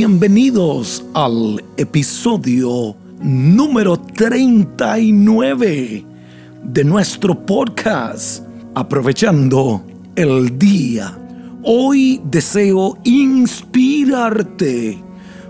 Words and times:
Bienvenidos 0.00 1.04
al 1.12 1.60
episodio 1.76 2.94
número 3.20 3.98
39 3.98 6.06
de 6.62 6.84
nuestro 6.84 7.44
podcast, 7.44 8.44
aprovechando 8.76 9.82
el 10.14 10.56
día. 10.56 11.18
Hoy 11.64 12.20
deseo 12.30 12.96
inspirarte 13.02 15.02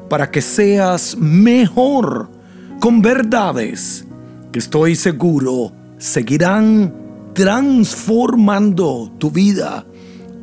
para 0.08 0.30
que 0.30 0.40
seas 0.40 1.14
mejor 1.18 2.30
con 2.80 3.02
verdades 3.02 4.06
que 4.50 4.60
estoy 4.60 4.96
seguro 4.96 5.72
seguirán 5.98 6.94
transformando 7.34 9.12
tu 9.18 9.30
vida, 9.30 9.84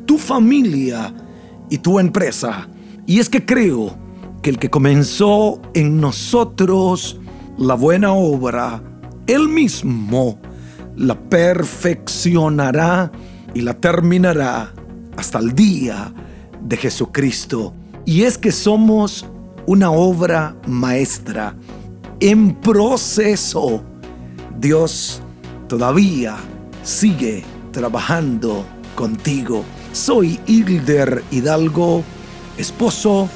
tu 0.04 0.16
familia 0.16 1.12
y 1.68 1.78
tu 1.78 1.98
empresa. 1.98 2.68
Y 3.06 3.20
es 3.20 3.28
que 3.28 3.44
creo 3.44 3.96
que 4.42 4.50
el 4.50 4.58
que 4.58 4.68
comenzó 4.68 5.60
en 5.74 6.00
nosotros 6.00 7.20
la 7.56 7.74
buena 7.74 8.12
obra, 8.12 8.82
él 9.26 9.48
mismo 9.48 10.38
la 10.96 11.18
perfeccionará 11.18 13.12
y 13.54 13.60
la 13.60 13.74
terminará 13.74 14.72
hasta 15.16 15.38
el 15.38 15.54
día 15.54 16.12
de 16.60 16.76
Jesucristo. 16.76 17.72
Y 18.04 18.22
es 18.22 18.38
que 18.38 18.50
somos 18.50 19.24
una 19.66 19.90
obra 19.90 20.56
maestra 20.66 21.54
en 22.20 22.54
proceso. 22.56 23.82
Dios 24.58 25.22
todavía 25.68 26.36
sigue 26.82 27.44
trabajando 27.72 28.64
contigo. 28.94 29.64
Soy 29.92 30.40
Hilder 30.46 31.22
Hidalgo, 31.30 32.02
esposo, 32.58 33.28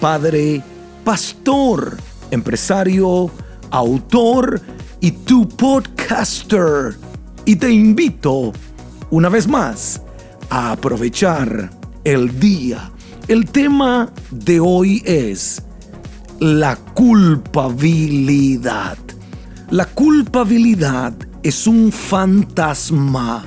padre, 0.00 0.62
pastor, 1.04 1.98
empresario, 2.30 3.30
autor 3.70 4.60
y 5.00 5.12
tu 5.12 5.48
podcaster. 5.48 6.96
Y 7.44 7.54
te 7.56 7.70
invito 7.70 8.52
una 9.10 9.28
vez 9.28 9.46
más 9.48 10.00
a 10.50 10.72
aprovechar 10.72 11.70
el 12.04 12.38
día. 12.38 12.90
El 13.26 13.50
tema 13.50 14.12
de 14.30 14.60
hoy 14.60 15.02
es 15.04 15.62
la 16.40 16.76
culpabilidad. 16.76 18.96
La 19.70 19.86
culpabilidad 19.86 21.14
es 21.42 21.66
un 21.66 21.90
fantasma 21.92 23.44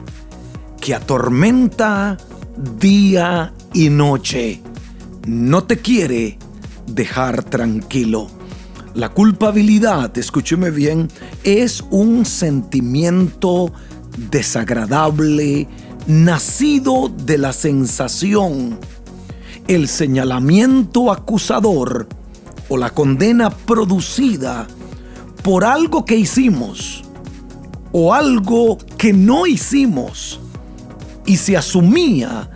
que 0.80 0.94
atormenta 0.94 2.18
día 2.80 3.54
y 3.74 3.90
noche. 3.90 4.62
No 5.28 5.64
te 5.64 5.78
quiere 5.78 6.40
dejar 6.88 7.44
tranquilo. 7.44 8.28
La 8.96 9.10
culpabilidad, 9.10 10.18
escúcheme 10.18 10.72
bien, 10.72 11.10
es 11.44 11.84
un 11.92 12.26
sentimiento 12.26 13.72
desagradable 14.32 15.68
nacido 16.08 17.10
de 17.10 17.38
la 17.38 17.54
sensación, 17.54 18.80
el 19.68 19.88
señalamiento 19.88 21.12
acusador 21.12 22.10
o 22.68 22.78
la 22.78 22.90
condena 22.90 23.50
producida 23.52 24.68
por 25.44 25.64
algo 25.64 26.04
que 26.04 26.16
hicimos 26.16 27.04
o 27.92 28.14
algo 28.14 28.78
que 28.98 29.14
no 29.14 29.46
hicimos 29.46 30.40
y 31.26 31.38
se 31.38 31.56
asumía 31.56 32.50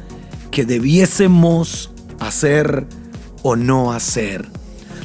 que 0.51 0.65
debiésemos 0.65 1.91
hacer 2.19 2.87
o 3.43 3.55
no 3.55 3.91
hacer. 3.91 4.47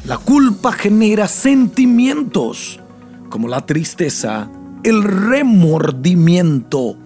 La 0.05 0.19
culpa 0.19 0.73
genera 0.73 1.29
sentimientos 1.29 2.81
como 3.29 3.49
la 3.49 3.67
tristeza, 3.67 4.51
el 4.83 5.03
remordimiento, 5.03 6.97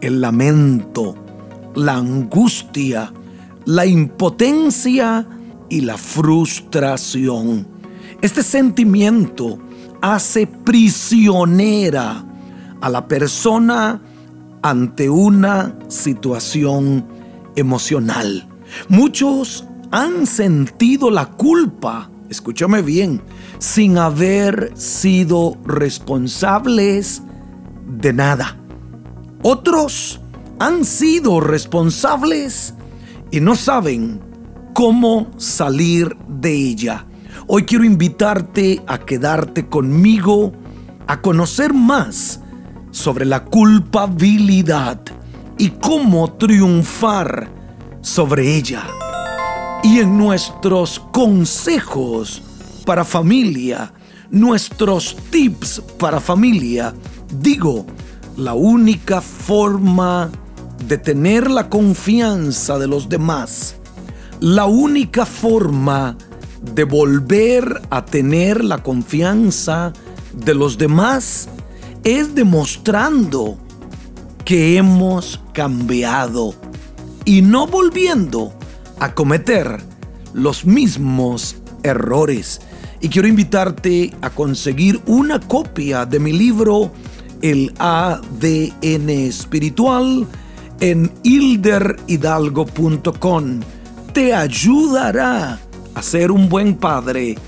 el 0.00 0.20
lamento, 0.20 1.14
la 1.74 1.96
angustia, 1.96 3.12
la 3.66 3.86
impotencia 3.86 5.26
y 5.68 5.82
la 5.82 5.96
frustración. 5.96 7.66
Este 8.22 8.42
sentimiento 8.42 9.58
hace 10.00 10.46
prisionera 10.46 12.24
a 12.80 12.88
la 12.88 13.06
persona 13.06 14.00
ante 14.62 15.08
una 15.08 15.74
situación 15.88 17.06
emocional. 17.56 18.49
Muchos 18.88 19.66
han 19.90 20.26
sentido 20.26 21.10
la 21.10 21.26
culpa, 21.26 22.10
escúchame 22.28 22.82
bien, 22.82 23.22
sin 23.58 23.98
haber 23.98 24.72
sido 24.76 25.56
responsables 25.64 27.22
de 27.86 28.12
nada. 28.12 28.56
Otros 29.42 30.20
han 30.58 30.84
sido 30.84 31.40
responsables 31.40 32.74
y 33.30 33.40
no 33.40 33.56
saben 33.56 34.20
cómo 34.74 35.30
salir 35.36 36.16
de 36.28 36.52
ella. 36.52 37.06
Hoy 37.46 37.64
quiero 37.64 37.84
invitarte 37.84 38.82
a 38.86 38.98
quedarte 38.98 39.66
conmigo, 39.66 40.52
a 41.06 41.20
conocer 41.20 41.74
más 41.74 42.40
sobre 42.90 43.24
la 43.24 43.44
culpabilidad 43.44 45.00
y 45.58 45.70
cómo 45.70 46.32
triunfar 46.34 47.59
sobre 48.02 48.56
ella. 48.56 48.86
Y 49.82 49.98
en 50.00 50.16
nuestros 50.18 51.00
consejos 51.12 52.42
para 52.84 53.04
familia, 53.04 53.92
nuestros 54.30 55.16
tips 55.30 55.82
para 55.98 56.20
familia, 56.20 56.94
digo, 57.32 57.86
la 58.36 58.54
única 58.54 59.20
forma 59.20 60.30
de 60.86 60.98
tener 60.98 61.50
la 61.50 61.68
confianza 61.68 62.78
de 62.78 62.86
los 62.86 63.08
demás, 63.08 63.76
la 64.40 64.66
única 64.66 65.26
forma 65.26 66.16
de 66.74 66.84
volver 66.84 67.82
a 67.90 68.04
tener 68.04 68.64
la 68.64 68.78
confianza 68.82 69.92
de 70.32 70.54
los 70.54 70.78
demás 70.78 71.48
es 72.04 72.34
demostrando 72.34 73.58
que 74.44 74.76
hemos 74.76 75.40
cambiado 75.52 76.54
y 77.30 77.40
no 77.42 77.66
volviendo 77.68 78.52
a 78.98 79.14
cometer 79.14 79.80
los 80.34 80.64
mismos 80.64 81.54
errores. 81.84 82.60
Y 83.00 83.08
quiero 83.08 83.28
invitarte 83.28 84.12
a 84.20 84.30
conseguir 84.30 85.00
una 85.06 85.38
copia 85.38 86.06
de 86.06 86.18
mi 86.18 86.32
libro 86.32 86.90
El 87.40 87.72
ADN 87.78 89.10
espiritual 89.10 90.26
en 90.80 91.12
hilderhidalgo.com. 91.22 93.60
Te 94.12 94.34
ayudará 94.34 95.60
a 95.94 96.02
ser 96.02 96.32
un 96.32 96.48
buen 96.48 96.74
padre 96.74 97.38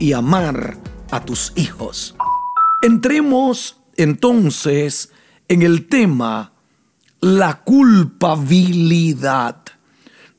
y 0.00 0.14
amar 0.14 0.76
a 1.12 1.24
tus 1.24 1.52
hijos. 1.54 2.16
Entremos 2.82 3.76
entonces 3.96 5.12
en 5.46 5.62
el 5.62 5.86
tema 5.86 6.57
la 7.20 7.62
culpabilidad. 7.64 9.56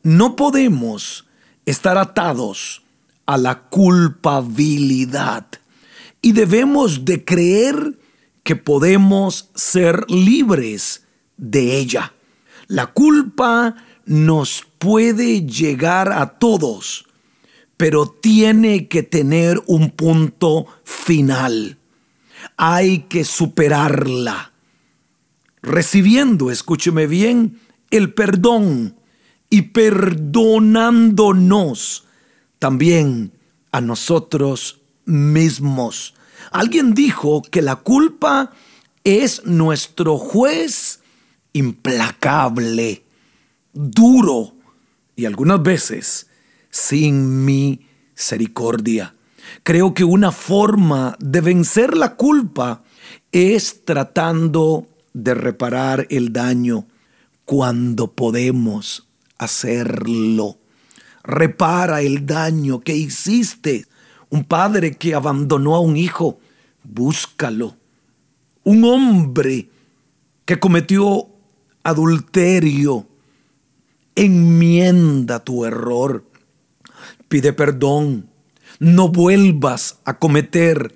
No 0.03 0.35
podemos 0.35 1.25
estar 1.65 1.97
atados 1.97 2.83
a 3.25 3.37
la 3.37 3.63
culpabilidad 3.69 5.45
y 6.21 6.33
debemos 6.33 7.05
de 7.05 7.23
creer 7.25 7.97
que 8.43 8.55
podemos 8.55 9.49
ser 9.55 10.09
libres 10.09 11.05
de 11.37 11.77
ella. 11.77 12.13
La 12.67 12.87
culpa 12.87 13.75
nos 14.05 14.65
puede 14.77 15.45
llegar 15.45 16.11
a 16.11 16.39
todos, 16.39 17.05
pero 17.77 18.07
tiene 18.07 18.87
que 18.87 19.03
tener 19.03 19.61
un 19.67 19.91
punto 19.91 20.65
final 20.83 21.79
hay 22.57 22.99
que 23.03 23.23
superarla. 23.23 24.48
Recibiendo, 25.61 26.51
escúcheme 26.51 27.07
bien, 27.07 27.59
el 27.91 28.13
perdón 28.13 28.95
y 29.49 29.63
perdonándonos 29.63 32.05
también 32.59 33.33
a 33.71 33.81
nosotros 33.81 34.81
mismos. 35.05 36.13
Alguien 36.51 36.93
dijo 36.93 37.41
que 37.41 37.61
la 37.61 37.77
culpa 37.77 38.51
es 39.03 39.45
nuestro 39.45 40.17
juez 40.17 41.01
implacable, 41.53 43.03
duro 43.73 44.53
y 45.15 45.25
algunas 45.25 45.61
veces 45.61 46.27
sin 46.69 47.45
misericordia. 47.45 49.15
Creo 49.63 49.93
que 49.93 50.03
una 50.03 50.31
forma 50.31 51.15
de 51.19 51.41
vencer 51.41 51.97
la 51.97 52.15
culpa 52.15 52.83
es 53.31 53.83
tratando 53.83 54.87
de 55.13 55.33
reparar 55.33 56.07
el 56.09 56.33
daño 56.33 56.87
cuando 57.45 58.11
podemos 58.13 59.07
hacerlo. 59.37 60.57
repara 61.23 62.01
el 62.01 62.25
daño 62.25 62.81
que 62.81 62.95
hiciste. 62.95 63.85
Un 64.29 64.43
padre 64.43 64.95
que 64.95 65.15
abandonó 65.15 65.75
a 65.75 65.79
un 65.79 65.97
hijo, 65.97 66.39
búscalo. 66.83 67.75
Un 68.63 68.83
hombre 68.83 69.69
que 70.45 70.59
cometió 70.59 71.27
adulterio, 71.83 73.07
enmienda 74.15 75.43
tu 75.43 75.65
error. 75.65 76.25
Pide 77.27 77.53
perdón. 77.53 78.29
No 78.79 79.09
vuelvas 79.09 79.99
a 80.05 80.19
cometer 80.19 80.95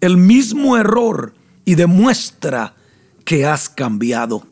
el 0.00 0.16
mismo 0.16 0.76
error 0.76 1.34
y 1.64 1.74
demuestra 1.74 2.74
que 3.30 3.46
has 3.46 3.68
cambiado. 3.68 4.44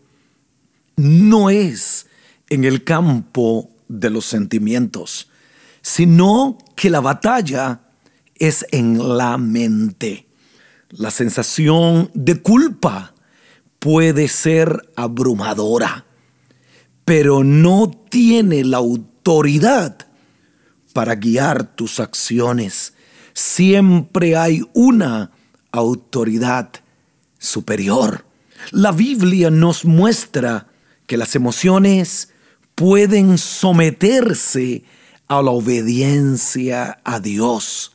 No 0.94 1.50
es 1.50 2.06
en 2.48 2.62
el 2.62 2.84
campo 2.84 3.70
de 3.88 4.08
los 4.08 4.24
sentimientos, 4.24 5.32
sino 5.82 6.56
que 6.76 6.88
la 6.88 7.00
batalla 7.00 7.80
es 8.36 8.64
en 8.70 9.16
la 9.16 9.36
mente. 9.36 10.28
La 10.90 11.10
sensación 11.10 12.12
de 12.14 12.40
culpa 12.40 13.16
puede 13.80 14.28
ser 14.28 14.92
abrumadora, 14.94 16.06
pero 17.04 17.42
no 17.42 17.90
tiene 17.90 18.62
la 18.62 18.76
autoridad 18.76 20.06
para 20.92 21.16
guiar 21.16 21.74
tus 21.74 21.98
acciones. 21.98 22.94
Siempre 23.32 24.36
hay 24.36 24.62
una 24.72 25.32
autoridad 25.72 26.70
superior. 27.40 28.27
La 28.70 28.92
Biblia 28.92 29.50
nos 29.50 29.84
muestra 29.84 30.68
que 31.06 31.16
las 31.16 31.34
emociones 31.34 32.32
pueden 32.74 33.38
someterse 33.38 34.84
a 35.26 35.42
la 35.42 35.50
obediencia 35.50 37.00
a 37.04 37.20
Dios, 37.20 37.92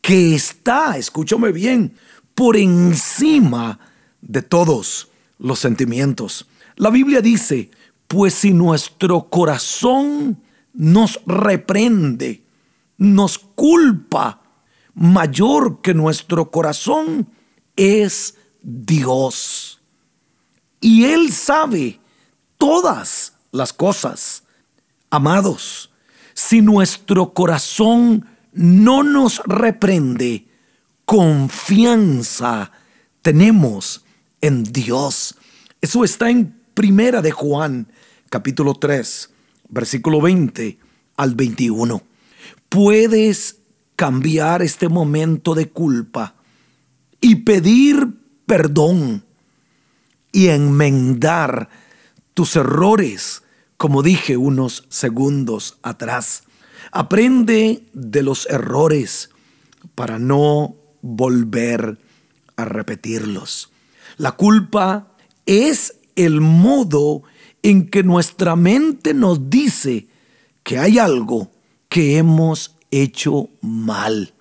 que 0.00 0.34
está, 0.34 0.96
escúchame 0.96 1.52
bien, 1.52 1.94
por 2.34 2.56
encima 2.56 3.78
de 4.20 4.42
todos 4.42 5.08
los 5.38 5.58
sentimientos. 5.58 6.46
La 6.76 6.90
Biblia 6.90 7.20
dice, 7.20 7.70
pues 8.08 8.34
si 8.34 8.52
nuestro 8.52 9.28
corazón 9.28 10.42
nos 10.72 11.20
reprende, 11.26 12.42
nos 12.96 13.38
culpa, 13.38 14.42
mayor 14.94 15.80
que 15.80 15.94
nuestro 15.94 16.50
corazón 16.50 17.28
es 17.76 18.36
Dios. 18.62 19.80
Y 20.80 21.04
Él 21.04 21.32
sabe 21.32 22.00
todas 22.58 23.34
las 23.52 23.72
cosas. 23.72 24.44
Amados, 25.10 25.90
si 26.34 26.62
nuestro 26.62 27.32
corazón 27.34 28.26
no 28.52 29.02
nos 29.02 29.42
reprende, 29.44 30.46
confianza 31.04 32.72
tenemos 33.22 34.04
en 34.40 34.64
Dios. 34.64 35.36
Eso 35.80 36.04
está 36.04 36.30
en 36.30 36.58
Primera 36.74 37.20
de 37.20 37.30
Juan, 37.30 37.88
capítulo 38.30 38.74
3, 38.74 39.30
versículo 39.68 40.20
20 40.20 40.78
al 41.16 41.34
21. 41.34 42.02
Puedes 42.68 43.58
cambiar 43.96 44.62
este 44.62 44.88
momento 44.88 45.54
de 45.54 45.68
culpa 45.68 46.36
y 47.20 47.36
pedir 47.36 48.09
perdón 48.50 49.22
y 50.32 50.48
enmendar 50.48 51.68
tus 52.34 52.56
errores, 52.56 53.44
como 53.76 54.02
dije 54.02 54.36
unos 54.36 54.86
segundos 54.88 55.78
atrás. 55.84 56.42
Aprende 56.90 57.84
de 57.92 58.24
los 58.24 58.46
errores 58.50 59.30
para 59.94 60.18
no 60.18 60.74
volver 61.00 61.96
a 62.56 62.64
repetirlos. 62.64 63.70
La 64.16 64.32
culpa 64.32 65.14
es 65.46 66.00
el 66.16 66.40
modo 66.40 67.22
en 67.62 67.88
que 67.88 68.02
nuestra 68.02 68.56
mente 68.56 69.14
nos 69.14 69.48
dice 69.48 70.08
que 70.64 70.76
hay 70.76 70.98
algo 70.98 71.52
que 71.88 72.16
hemos 72.16 72.74
hecho 72.90 73.48
mal. 73.60 74.34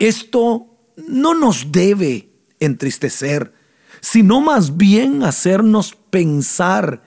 Esto 0.00 0.66
no 0.96 1.34
nos 1.34 1.70
debe 1.70 2.27
entristecer, 2.60 3.52
sino 4.00 4.40
más 4.40 4.76
bien 4.76 5.22
hacernos 5.22 5.96
pensar 6.10 7.02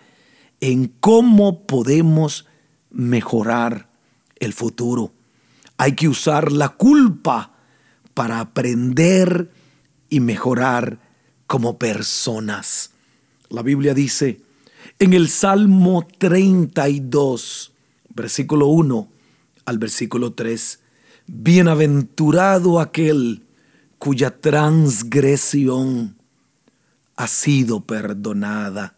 en 0.60 0.88
cómo 1.00 1.66
podemos 1.66 2.48
mejorar 2.90 3.90
el 4.40 4.54
futuro. 4.54 5.14
Hay 5.78 5.94
que 5.94 6.08
usar 6.08 6.52
la 6.52 6.70
culpa 6.70 7.54
para 8.14 8.40
aprender 8.40 9.52
y 10.10 10.20
mejorar 10.20 11.00
como 11.48 11.80
personas. 11.80 12.92
La 13.50 13.62
Biblia 13.62 13.94
dice 13.94 14.42
en 15.00 15.14
el 15.14 15.30
Salmo 15.30 16.08
32, 16.18 17.74
versículo 18.14 18.68
1 18.68 19.10
al 19.66 19.78
versículo 19.78 20.34
3, 20.34 20.80
Bienaventurado 21.28 22.80
aquel 22.80 23.44
cuya 24.02 24.32
transgresión 24.42 26.18
ha 27.16 27.28
sido 27.28 27.82
perdonada 27.82 28.96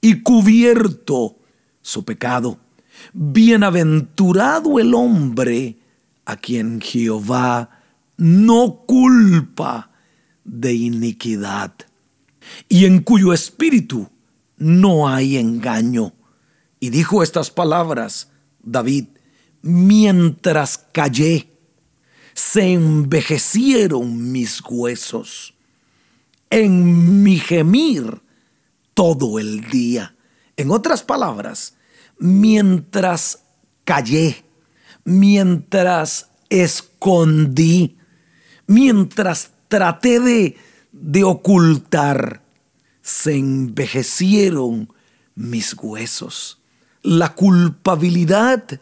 y 0.00 0.22
cubierto 0.22 1.38
su 1.80 2.04
pecado. 2.04 2.60
Bienaventurado 3.12 4.78
el 4.78 4.94
hombre 4.94 5.80
a 6.24 6.36
quien 6.36 6.80
Jehová 6.80 7.82
no 8.16 8.84
culpa 8.86 9.90
de 10.44 10.72
iniquidad 10.72 11.74
y 12.68 12.84
en 12.84 13.02
cuyo 13.02 13.32
espíritu 13.32 14.08
no 14.56 15.08
hay 15.08 15.36
engaño. 15.36 16.12
Y 16.78 16.90
dijo 16.90 17.24
estas 17.24 17.50
palabras 17.50 18.30
David, 18.62 19.06
mientras 19.62 20.78
callé, 20.92 21.51
se 22.34 22.72
envejecieron 22.72 24.32
mis 24.32 24.60
huesos 24.68 25.54
en 26.50 27.22
mi 27.22 27.38
gemir 27.38 28.20
todo 28.94 29.38
el 29.38 29.62
día. 29.70 30.14
En 30.56 30.70
otras 30.70 31.02
palabras, 31.02 31.76
mientras 32.18 33.40
callé, 33.84 34.44
mientras 35.04 36.28
escondí, 36.50 37.96
mientras 38.66 39.50
traté 39.68 40.20
de, 40.20 40.56
de 40.92 41.24
ocultar, 41.24 42.42
se 43.00 43.34
envejecieron 43.36 44.92
mis 45.34 45.74
huesos. 45.74 46.60
La 47.02 47.34
culpabilidad 47.34 48.80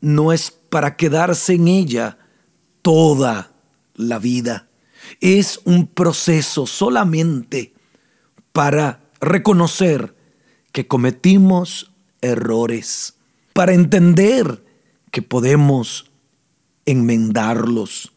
no 0.00 0.32
es 0.32 0.50
para 0.50 0.96
quedarse 0.96 1.54
en 1.54 1.68
ella 1.68 2.18
toda 2.82 3.52
la 3.94 4.18
vida. 4.18 4.68
Es 5.20 5.60
un 5.64 5.86
proceso 5.86 6.66
solamente 6.66 7.72
para 8.52 9.00
reconocer 9.20 10.14
que 10.72 10.86
cometimos 10.86 11.92
errores, 12.20 13.14
para 13.52 13.72
entender 13.72 14.64
que 15.10 15.22
podemos 15.22 16.10
enmendarlos, 16.86 18.12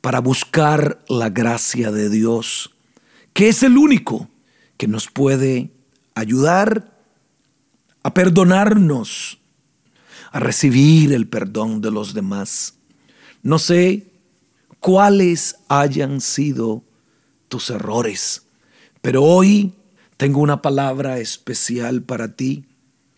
para 0.00 0.20
buscar 0.20 1.04
la 1.08 1.30
gracia 1.30 1.90
de 1.90 2.08
Dios, 2.08 2.74
que 3.32 3.48
es 3.48 3.62
el 3.62 3.76
único 3.76 4.28
que 4.76 4.88
nos 4.88 5.08
puede 5.08 5.70
ayudar 6.14 6.96
a 8.02 8.14
perdonarnos, 8.14 9.38
a 10.32 10.40
recibir 10.40 11.12
el 11.12 11.28
perdón 11.28 11.80
de 11.80 11.90
los 11.90 12.14
demás. 12.14 12.74
No 13.46 13.60
sé 13.60 14.08
cuáles 14.80 15.54
hayan 15.68 16.20
sido 16.20 16.82
tus 17.46 17.70
errores, 17.70 18.42
pero 19.00 19.22
hoy 19.22 19.72
tengo 20.16 20.40
una 20.40 20.62
palabra 20.62 21.20
especial 21.20 22.02
para 22.02 22.34
ti. 22.34 22.64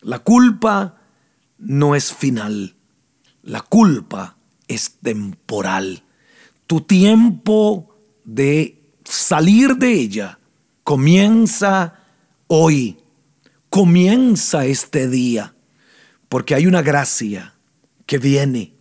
La 0.02 0.18
culpa 0.18 1.00
no 1.56 1.94
es 1.94 2.12
final, 2.12 2.76
la 3.42 3.62
culpa 3.62 4.36
es 4.66 4.98
temporal. 5.02 6.02
Tu 6.66 6.82
tiempo 6.82 7.96
de 8.26 8.82
salir 9.04 9.76
de 9.76 9.92
ella 9.94 10.38
comienza 10.84 12.04
hoy, 12.48 12.98
comienza 13.70 14.66
este 14.66 15.08
día, 15.08 15.54
porque 16.28 16.54
hay 16.54 16.66
una 16.66 16.82
gracia 16.82 17.54
que 18.04 18.18
viene 18.18 18.77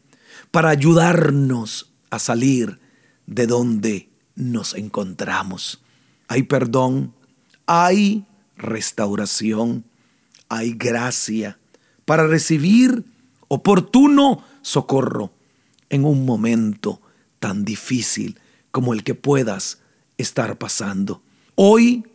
para 0.51 0.70
ayudarnos 0.70 1.94
a 2.10 2.20
salir 2.20 2.80
de 3.25 3.48
donde 3.48 4.10
nos 4.36 4.74
encontramos. 4.75 5.82
Hay 6.27 6.44
perdón, 6.44 7.13
hay 7.66 8.25
restauración, 8.56 9.86
hay 10.50 10.74
gracia 10.74 11.60
para 12.06 12.25
recibir 12.27 13.06
oportuno 13.48 14.44
socorro 14.62 15.32
en 15.89 16.06
un 16.06 16.25
momento 16.25 17.01
tan 17.39 17.66
difícil 17.66 18.39
como 18.72 18.94
el 18.94 19.04
que 19.04 19.16
puedas 19.16 19.80
estar 20.18 20.58
pasando. 20.58 21.22
Hoy 21.56 22.06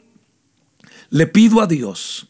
le 1.10 1.26
pido 1.26 1.60
a 1.60 1.66
Dios 1.66 2.28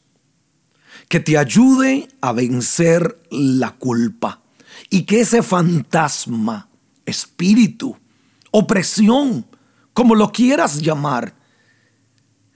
que 1.09 1.21
te 1.21 1.39
ayude 1.39 2.09
a 2.21 2.33
vencer 2.33 3.21
la 3.31 3.73
culpa 3.73 4.42
y 4.91 5.03
que 5.03 5.21
ese 5.21 5.43
fantasma, 5.43 6.69
espíritu, 7.07 7.97
opresión, 8.51 9.47
como 9.93 10.15
lo 10.15 10.33
quieras 10.33 10.81
llamar, 10.81 11.35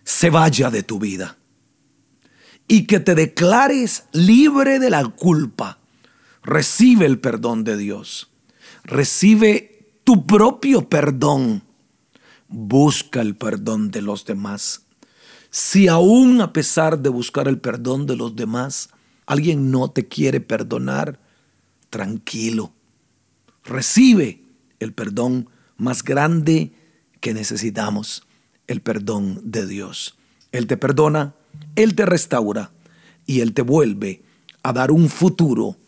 se 0.04 0.30
vaya 0.30 0.70
de 0.70 0.82
tu 0.82 0.98
vida 0.98 1.36
y 2.68 2.86
que 2.86 3.00
te 3.00 3.14
declares 3.14 4.04
libre 4.12 4.78
de 4.78 4.90
la 4.90 5.04
culpa. 5.04 5.78
Recibe 6.42 7.06
el 7.06 7.18
perdón 7.18 7.64
de 7.64 7.76
Dios. 7.76 8.30
Recibe 8.84 10.00
tu 10.04 10.26
propio 10.26 10.88
perdón. 10.88 11.62
Busca 12.48 13.20
el 13.20 13.36
perdón 13.36 13.90
de 13.90 14.02
los 14.02 14.24
demás. 14.24 14.82
Si 15.50 15.88
aún 15.88 16.40
a 16.40 16.52
pesar 16.52 16.98
de 17.00 17.08
buscar 17.08 17.48
el 17.48 17.58
perdón 17.58 18.06
de 18.06 18.16
los 18.16 18.36
demás, 18.36 18.90
alguien 19.26 19.70
no 19.70 19.90
te 19.90 20.06
quiere 20.06 20.40
perdonar, 20.40 21.18
tranquilo. 21.96 22.74
Recibe 23.64 24.42
el 24.80 24.92
perdón 24.92 25.48
más 25.78 26.04
grande 26.04 26.72
que 27.22 27.32
necesitamos, 27.32 28.26
el 28.66 28.82
perdón 28.82 29.40
de 29.44 29.66
Dios. 29.66 30.18
Él 30.52 30.66
te 30.66 30.76
perdona, 30.76 31.34
Él 31.74 31.94
te 31.94 32.04
restaura 32.04 32.70
y 33.24 33.40
Él 33.40 33.54
te 33.54 33.62
vuelve 33.62 34.22
a 34.62 34.74
dar 34.74 34.90
un 34.90 35.08
futuro 35.08 35.78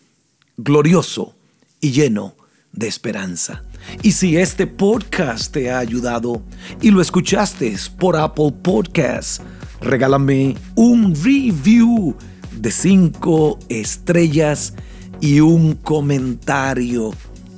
glorioso 0.57 1.37
y 1.79 1.91
lleno 1.91 2.35
de 2.73 2.89
esperanza. 2.89 3.63
Y 4.03 4.13
si 4.13 4.39
este 4.39 4.67
podcast 4.67 5.53
te 5.53 5.71
ha 5.71 5.79
ayudado 5.79 6.43
y 6.81 6.91
lo 6.91 7.03
escuchaste 7.03 7.77
por 7.99 8.17
Apple 8.17 8.55
Podcasts, 8.63 9.43
regálame 9.83 10.57
un 10.75 11.15
review 11.15 12.17
de 12.57 12.71
cinco 12.71 13.59
estrellas 13.69 14.73
y 15.21 15.41
un 15.41 15.75
comentario. 15.75 17.13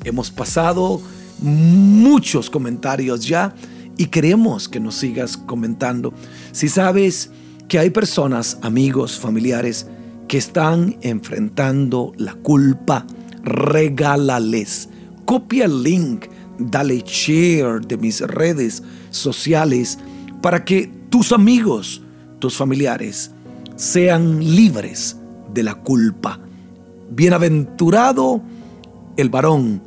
Hemos 0.04 0.30
pasado 0.30 1.00
muchos 1.40 2.50
comentarios 2.50 3.26
ya 3.26 3.54
y 3.96 4.06
queremos 4.06 4.68
que 4.68 4.80
nos 4.80 4.94
sigas 4.94 5.36
comentando. 5.36 6.12
Si 6.52 6.68
sabes 6.68 7.30
que 7.68 7.78
hay 7.78 7.90
personas, 7.90 8.58
amigos, 8.62 9.18
familiares 9.18 9.86
que 10.26 10.38
están 10.38 10.96
enfrentando 11.02 12.12
la 12.16 12.34
culpa, 12.34 13.06
regálales. 13.42 14.88
Copia 15.24 15.66
el 15.66 15.82
link, 15.82 16.26
dale 16.58 17.02
share 17.04 17.80
de 17.80 17.96
mis 17.96 18.20
redes 18.20 18.82
sociales 19.10 19.98
para 20.40 20.64
que 20.64 20.90
tus 21.10 21.32
amigos, 21.32 22.02
tus 22.38 22.56
familiares 22.56 23.32
sean 23.76 24.38
libres 24.40 25.16
de 25.52 25.62
la 25.62 25.74
culpa. 25.74 26.40
Bienaventurado 27.10 28.40
el 29.16 29.28
varón 29.28 29.82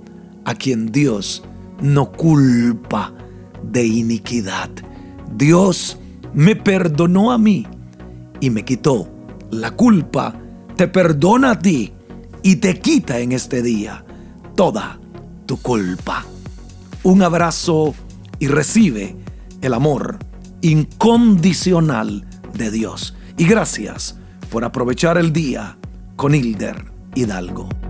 a 0.46 0.56
quien 0.56 0.92
Dios 0.92 1.44
no 1.82 2.12
culpa 2.12 3.14
de 3.64 3.86
iniquidad. 3.86 4.70
Dios 5.36 5.98
me 6.34 6.56
perdonó 6.56 7.32
a 7.32 7.38
mí 7.38 7.66
y 8.40 8.50
me 8.50 8.66
quitó 8.66 9.10
la 9.52 9.72
culpa, 9.72 10.36
te 10.76 10.88
perdona 10.88 11.52
a 11.52 11.60
ti 11.60 11.94
y 12.42 12.58
te 12.58 12.80
quita 12.80 13.20
en 13.20 13.32
este 13.32 13.62
día 13.62 14.04
toda 14.56 15.00
tu 15.46 15.58
culpa. 15.58 16.26
Un 17.04 17.22
abrazo 17.22 17.94
y 18.40 18.48
recibe 18.48 19.16
el 19.62 19.74
amor 19.74 20.20
incondicional 20.62 22.26
de 22.54 22.72
Dios. 22.72 23.16
Y 23.38 23.46
gracias 23.46 24.18
por 24.50 24.64
aprovechar 24.64 25.18
el 25.18 25.34
día 25.34 25.78
con 26.16 26.36
Hilder 26.36 26.93
Hidalgo. 27.16 27.83